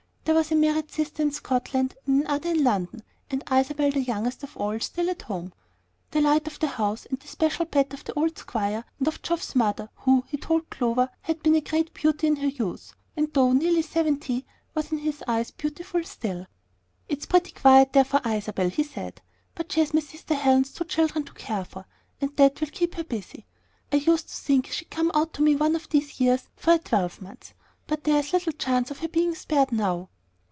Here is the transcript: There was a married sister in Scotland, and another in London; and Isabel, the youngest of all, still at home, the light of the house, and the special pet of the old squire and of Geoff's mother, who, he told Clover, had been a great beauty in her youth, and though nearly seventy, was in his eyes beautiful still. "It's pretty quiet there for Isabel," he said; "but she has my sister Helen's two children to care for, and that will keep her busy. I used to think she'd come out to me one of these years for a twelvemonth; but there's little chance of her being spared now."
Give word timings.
There 0.23 0.35
was 0.37 0.51
a 0.51 0.55
married 0.55 0.89
sister 0.91 1.23
in 1.23 1.31
Scotland, 1.33 1.95
and 2.05 2.21
another 2.21 2.51
in 2.51 2.63
London; 2.63 3.03
and 3.31 3.43
Isabel, 3.51 3.89
the 3.91 3.99
youngest 4.01 4.43
of 4.43 4.55
all, 4.55 4.79
still 4.79 5.09
at 5.09 5.23
home, 5.23 5.51
the 6.11 6.21
light 6.21 6.45
of 6.47 6.57
the 6.59 6.67
house, 6.67 7.05
and 7.07 7.19
the 7.19 7.27
special 7.27 7.65
pet 7.65 7.91
of 7.93 8.03
the 8.05 8.13
old 8.13 8.37
squire 8.37 8.85
and 8.99 9.07
of 9.09 9.21
Geoff's 9.23 9.55
mother, 9.55 9.89
who, 9.95 10.23
he 10.29 10.37
told 10.37 10.69
Clover, 10.69 11.09
had 11.21 11.41
been 11.43 11.55
a 11.55 11.59
great 11.59 11.93
beauty 11.93 12.27
in 12.27 12.35
her 12.37 12.47
youth, 12.47 12.93
and 13.17 13.33
though 13.33 13.51
nearly 13.51 13.81
seventy, 13.81 14.45
was 14.75 14.91
in 14.93 14.99
his 14.99 15.21
eyes 15.27 15.49
beautiful 15.51 16.01
still. 16.05 16.45
"It's 17.09 17.25
pretty 17.25 17.51
quiet 17.51 17.91
there 17.91 18.05
for 18.05 18.21
Isabel," 18.25 18.69
he 18.69 18.83
said; 18.83 19.21
"but 19.55 19.71
she 19.73 19.79
has 19.81 19.93
my 19.93 19.99
sister 20.01 20.35
Helen's 20.35 20.71
two 20.71 20.85
children 20.85 21.25
to 21.25 21.33
care 21.33 21.65
for, 21.65 21.85
and 22.21 22.33
that 22.37 22.61
will 22.61 22.67
keep 22.69 22.95
her 22.95 23.03
busy. 23.03 23.47
I 23.91 23.97
used 23.97 24.29
to 24.29 24.35
think 24.35 24.67
she'd 24.67 24.91
come 24.91 25.11
out 25.15 25.33
to 25.33 25.41
me 25.41 25.55
one 25.57 25.75
of 25.75 25.89
these 25.89 26.21
years 26.21 26.47
for 26.55 26.71
a 26.73 26.79
twelvemonth; 26.79 27.53
but 27.87 28.05
there's 28.05 28.31
little 28.31 28.53
chance 28.53 28.89
of 28.91 28.99
her 28.99 29.09
being 29.09 29.35
spared 29.35 29.73
now." 29.73 30.07